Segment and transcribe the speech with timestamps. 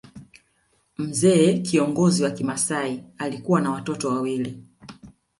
[0.97, 4.63] Mzee kiongozi wa kimasai alikuwa na watoto wawili